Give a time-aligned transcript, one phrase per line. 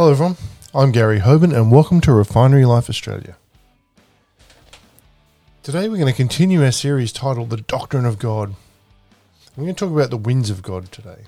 [0.00, 0.36] Hello, everyone.
[0.74, 3.36] I'm Gary Hoban, and welcome to Refinery Life Australia.
[5.62, 8.54] Today, we're going to continue our series titled The Doctrine of God.
[9.54, 11.26] We're going to talk about the winds of God today.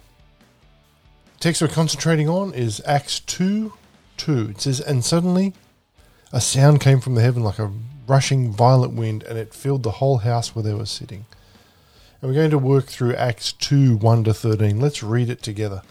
[1.35, 3.75] The text we're concentrating on is Acts 2
[4.17, 4.49] 2.
[4.49, 5.53] It says, And suddenly
[6.33, 7.71] a sound came from the heaven like a
[8.07, 11.27] rushing violent wind, and it filled the whole house where they were sitting.
[12.23, 14.81] And we're going to work through Acts 2 1 to 13.
[14.81, 15.83] Let's read it together.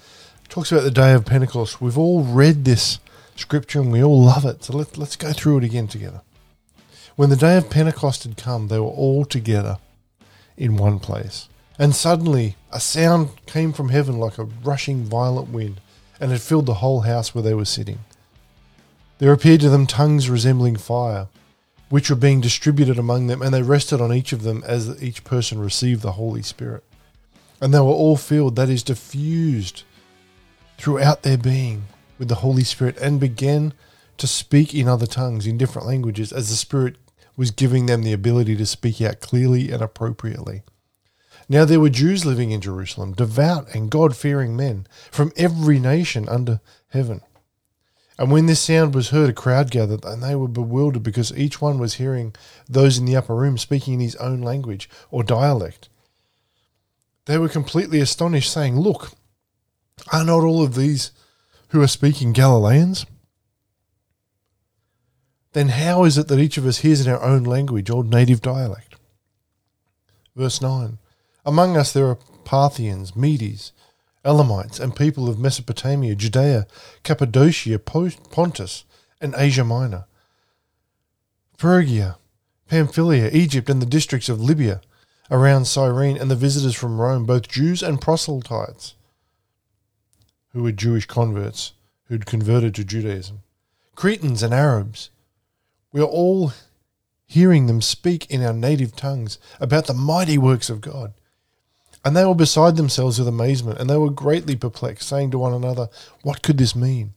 [0.52, 1.80] Talks about the day of Pentecost.
[1.80, 3.00] We've all read this
[3.38, 4.66] scripture and we all love it.
[4.66, 6.24] So let, let's go through it again together.
[7.16, 9.78] When the day of Pentecost had come, they were all together
[10.58, 11.48] in one place.
[11.80, 15.80] And suddenly a sound came from heaven like a rushing violent wind,
[16.20, 18.00] and it filled the whole house where they were sitting.
[19.20, 21.30] There appeared to them tongues resembling fire,
[21.88, 25.24] which were being distributed among them, and they rested on each of them as each
[25.24, 26.84] person received the Holy Spirit.
[27.62, 29.84] And they were all filled, that is, diffused
[30.82, 31.84] throughout their being
[32.18, 33.72] with the Holy Spirit, and began
[34.18, 36.96] to speak in other tongues, in different languages, as the Spirit
[37.38, 40.64] was giving them the ability to speak out clearly and appropriately.
[41.48, 46.28] Now there were Jews living in Jerusalem, devout and God fearing men from every nation
[46.28, 47.22] under heaven.
[48.18, 51.62] And when this sound was heard, a crowd gathered, and they were bewildered because each
[51.62, 52.36] one was hearing
[52.68, 55.90] those in the upper room speaking in his own language or dialect.
[57.26, 59.12] They were completely astonished, saying, Look,
[60.12, 61.12] are not all of these
[61.70, 63.06] who are speaking Galileans?
[65.54, 68.42] Then how is it that each of us hears in our own language or native
[68.42, 68.96] dialect?
[70.36, 70.98] Verse 9
[71.46, 73.74] Among us there are Parthians, Medes,
[74.24, 76.68] Elamites, and people of Mesopotamia, Judea,
[77.04, 78.86] Cappadocia, Pontus,
[79.20, 80.06] and Asia Minor,
[81.58, 82.18] Phrygia,
[82.68, 84.82] Pamphylia, Egypt, and the districts of Libya
[85.30, 88.96] around Cyrene, and the visitors from Rome, both Jews and proselytes,
[90.54, 91.74] who were Jewish converts
[92.06, 93.40] who'd converted to Judaism,
[93.96, 95.10] Cretans and Arabs.
[95.94, 96.54] We are all
[97.26, 101.14] hearing them speak in our native tongues about the mighty works of God.
[102.04, 105.54] And they were beside themselves with amazement, and they were greatly perplexed, saying to one
[105.54, 105.88] another,
[106.24, 107.14] What could this mean?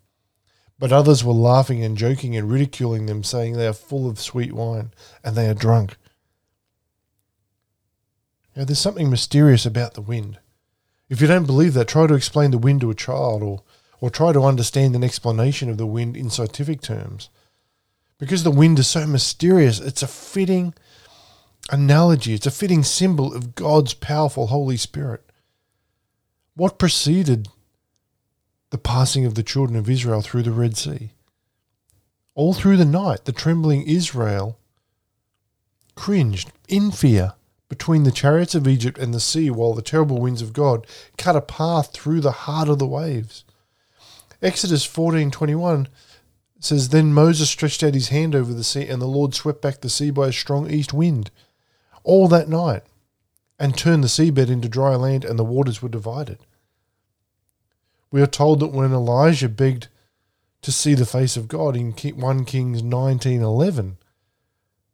[0.79, 4.53] But others were laughing and joking and ridiculing them, saying they are full of sweet
[4.53, 4.93] wine,
[5.25, 5.97] and they are drunk.
[8.55, 10.39] Now, there's something mysterious about the wind.
[11.09, 13.63] If you don't believe that, try to explain the wind to a child or,
[14.01, 17.29] or try to understand an explanation of the wind in scientific terms.
[18.19, 20.75] Because the wind is so mysterious, it's a fitting
[21.71, 25.31] analogy, it's a fitting symbol of God's powerful Holy Spirit.
[26.55, 27.49] What preceded
[28.71, 31.11] the passing of the children of Israel through the Red Sea?
[32.35, 34.59] All through the night, the trembling Israel
[35.95, 37.35] cringed in fear
[37.75, 40.87] between the chariots of Egypt and the sea while the terrible winds of God
[41.19, 43.43] cut a path through the heart of the waves.
[44.41, 45.89] Exodus 14:21
[46.61, 49.81] says then Moses stretched out his hand over the sea and the Lord swept back
[49.81, 51.33] the sea by a strong east wind
[52.05, 52.85] all that night
[53.59, 56.39] and turned the seabed into dry land and the waters were divided.
[58.13, 59.89] We are told that when Elijah begged
[60.63, 63.97] to see the face of God in 1 Kings 19:11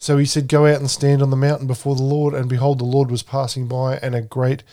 [0.01, 2.81] so he said go out and stand on the mountain before the Lord and behold
[2.81, 4.65] the Lord was passing by and a great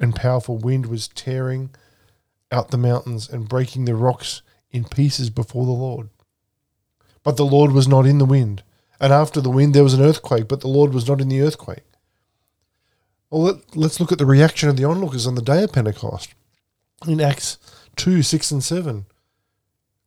[0.00, 1.68] and powerful wind was tearing
[2.50, 6.08] out the mountains and breaking the rocks in pieces before the Lord.
[7.22, 8.62] But the Lord was not in the wind
[9.00, 11.42] and after the wind, there was an earthquake, but the Lord was not in the
[11.42, 11.84] earthquake.
[13.30, 16.34] Well, let, let's look at the reaction of the onlookers on the day of Pentecost
[17.06, 17.58] in Acts
[17.96, 19.06] 2 6 and 7.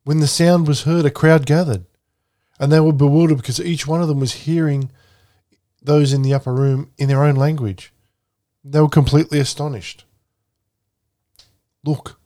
[0.04, 1.84] When the sound was heard, a crowd gathered,
[2.60, 4.90] and they were bewildered because each one of them was hearing
[5.82, 7.90] those in the upper room in their own language.
[8.62, 10.04] They were completely astonished.
[11.82, 12.20] Look,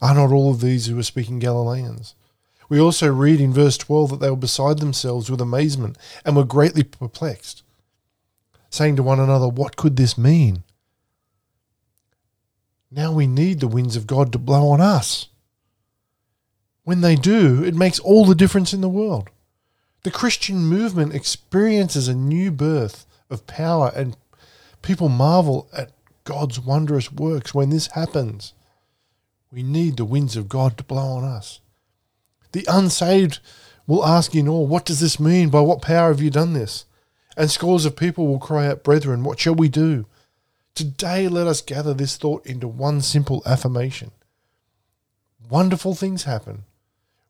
[0.00, 2.14] are not all of these who are speaking Galileans?
[2.68, 6.44] We also read in verse 12 that they were beside themselves with amazement and were
[6.44, 7.64] greatly perplexed,
[8.70, 10.62] saying to one another, What could this mean?
[12.92, 15.28] Now we need the winds of God to blow on us.
[16.86, 19.28] When they do, it makes all the difference in the world.
[20.04, 24.16] The Christian movement experiences a new birth of power, and
[24.82, 25.90] people marvel at
[26.22, 28.52] God's wondrous works when this happens.
[29.50, 31.58] We need the winds of God to blow on us.
[32.52, 33.40] The unsaved
[33.88, 35.48] will ask in awe, What does this mean?
[35.48, 36.84] By what power have you done this?
[37.36, 40.06] And scores of people will cry out, Brethren, what shall we do?
[40.76, 44.12] Today, let us gather this thought into one simple affirmation.
[45.50, 46.62] Wonderful things happen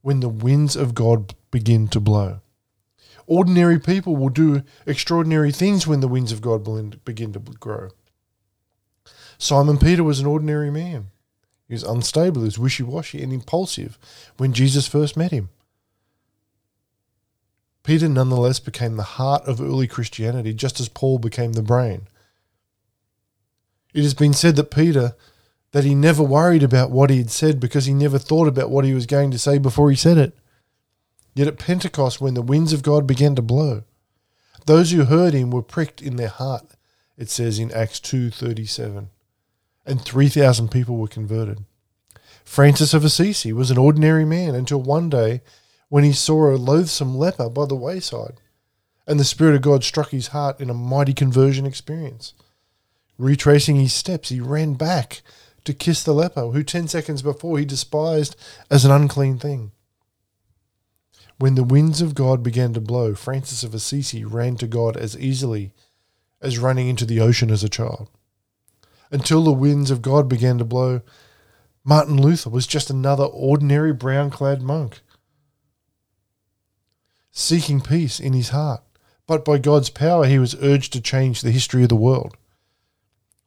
[0.06, 2.38] when the winds of God begin to blow.
[3.26, 7.88] Ordinary people will do extraordinary things when the winds of God begin to grow.
[9.37, 11.08] Simon Peter was an ordinary man.
[11.67, 13.99] He was unstable, he was wishy washy and impulsive
[14.37, 15.49] when Jesus first met him.
[17.82, 22.06] Peter nonetheless became the heart of early Christianity, just as Paul became the brain.
[23.93, 25.17] It has been said that Peter
[25.76, 28.87] that he never worried about what he had said because he never thought about what
[28.87, 30.34] he was going to say before he said it.
[31.34, 33.82] Yet at Pentecost when the winds of God began to blow,
[34.64, 36.64] those who heard him were pricked in their heart,
[37.19, 39.08] it says in Acts 2:37.
[39.84, 41.62] And 3000 people were converted.
[42.43, 45.43] Francis of Assisi was an ordinary man until one day
[45.90, 48.40] when he saw a loathsome leper by the wayside,
[49.06, 52.32] and the Spirit of God struck his heart in a mighty conversion experience.
[53.19, 55.20] Retracing his steps, he ran back
[55.66, 58.36] to kiss the leper, who 10 seconds before he despised
[58.70, 59.72] as an unclean thing.
[61.38, 65.18] When the winds of God began to blow, Francis of Assisi ran to God as
[65.18, 65.72] easily
[66.40, 68.08] as running into the ocean as a child.
[69.10, 71.02] Until the winds of God began to blow,
[71.84, 75.02] Martin Luther was just another ordinary brown clad monk
[77.36, 78.82] seeking peace in his heart.
[79.26, 82.36] But by God's power, he was urged to change the history of the world.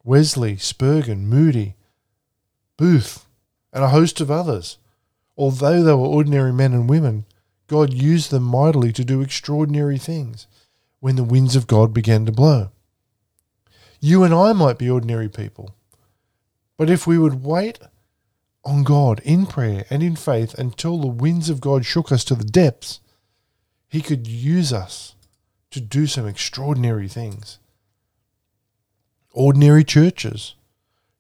[0.03, 1.75] Wesley, Spurgeon, Moody,
[2.79, 3.25] Booth,
[3.73, 4.77] and a host of others,
[5.35, 7.25] although they were ordinary men and women,
[7.67, 10.47] God used them mightily to do extraordinary things
[11.01, 12.71] when the winds of God began to blow.
[13.99, 15.75] You and I might be ordinary people,
[16.77, 17.79] but if we would wait
[18.63, 22.35] on God in prayer and in faith until the winds of God shook us to
[22.35, 23.01] the depths,
[23.89, 25.15] he could use us
[25.71, 27.59] to do some extraordinary things.
[29.33, 30.55] Ordinary churches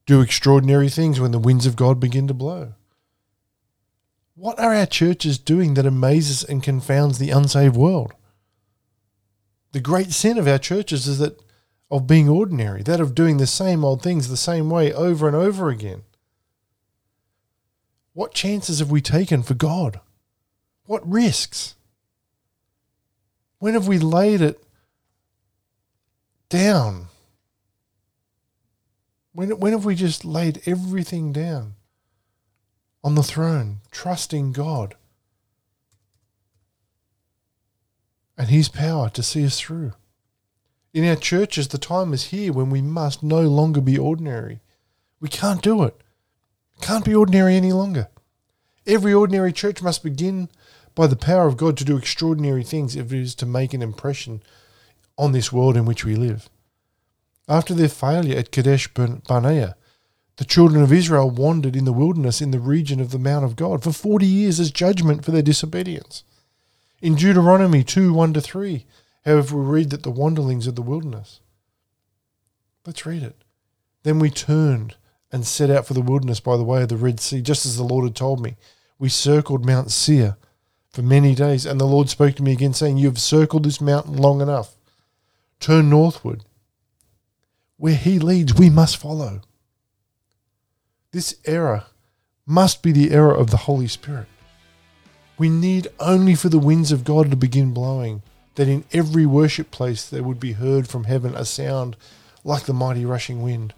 [0.09, 2.73] do extraordinary things when the winds of God begin to blow.
[4.33, 8.13] What are our churches doing that amazes and confounds the unsaved world?
[9.71, 11.39] The great sin of our churches is that
[11.91, 15.35] of being ordinary, that of doing the same old things the same way over and
[15.35, 16.01] over again.
[18.13, 19.99] What chances have we taken for God?
[20.85, 21.75] What risks?
[23.59, 24.63] When have we laid it
[26.49, 27.09] down?
[29.33, 31.75] When, when have we just laid everything down
[33.03, 34.95] on the throne, trusting God
[38.37, 39.93] and His power to see us through?
[40.93, 44.61] In our churches, the time is here when we must no longer be ordinary.
[45.19, 45.95] We can't do it.
[46.81, 48.07] Can't be ordinary any longer.
[48.87, 50.49] Every ordinary church must begin
[50.95, 53.83] by the power of God to do extraordinary things if it is to make an
[53.83, 54.41] impression
[55.17, 56.49] on this world in which we live.
[57.49, 59.75] After their failure at Kadesh Barnea,
[60.37, 63.55] the children of Israel wandered in the wilderness in the region of the Mount of
[63.55, 66.23] God for 40 years as judgment for their disobedience.
[67.01, 68.85] In Deuteronomy 2 1 to 3,
[69.25, 71.39] however, we read that the wanderings of the wilderness.
[72.85, 73.43] Let's read it.
[74.03, 74.95] Then we turned
[75.31, 77.77] and set out for the wilderness by the way of the Red Sea, just as
[77.77, 78.57] the Lord had told me.
[78.99, 80.37] We circled Mount Seir
[80.91, 81.65] for many days.
[81.65, 84.75] And the Lord spoke to me again, saying, You have circled this mountain long enough.
[85.59, 86.45] Turn northward.
[87.79, 89.39] Where he leads, we must follow.
[91.13, 91.85] This era
[92.45, 94.27] must be the era of the Holy Spirit.
[95.37, 98.21] We need only for the winds of God to begin blowing,
[98.55, 101.95] that in every worship place there would be heard from heaven a sound
[102.43, 103.73] like the mighty rushing wind.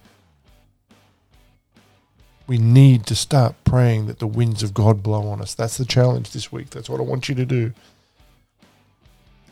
[2.48, 5.54] We need to start praying that the winds of God blow on us.
[5.54, 6.72] That's the challenge this week.
[6.72, 7.72] That's what I want you to do.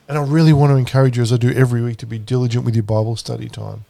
[0.07, 2.65] And I really want to encourage you, as I do every week, to be diligent
[2.65, 3.85] with your Bible study time.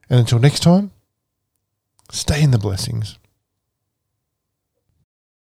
[0.09, 0.91] And until next time,
[2.11, 3.17] stay in the blessings.